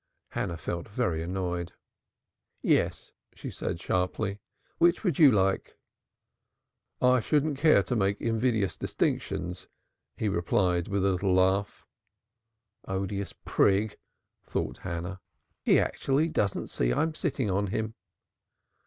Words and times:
Hannah 0.29 0.57
felt 0.57 0.87
very 0.89 1.21
annoyed. 1.21 1.73
"Yes," 2.63 3.11
she 3.35 3.51
said, 3.51 3.79
sharply, 3.79 4.39
"which 4.79 5.03
would 5.03 5.19
you 5.19 5.31
like?" 5.31 5.77
"I 6.99 7.19
shouldn't 7.19 7.59
care 7.59 7.83
to 7.83 7.95
make 7.95 8.19
invidious 8.19 8.75
distinctions," 8.75 9.67
he 10.17 10.27
replied 10.27 10.87
with 10.87 11.05
a 11.05 11.11
little 11.11 11.35
laugh. 11.35 11.85
"Odious 12.87 13.35
prig!" 13.45 13.99
thought 14.43 14.79
Hannah. 14.79 15.21
"He 15.61 15.77
actually 15.77 16.29
doesn't 16.29 16.71
see 16.71 16.91
I'm 16.91 17.13
sitting 17.13 17.51
on 17.51 17.67
him!" 17.67 17.93